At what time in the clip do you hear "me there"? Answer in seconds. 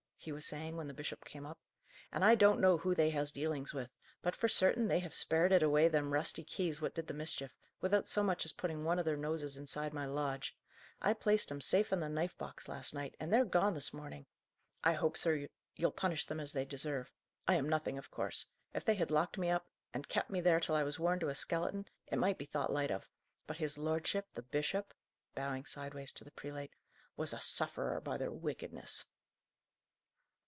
20.29-20.59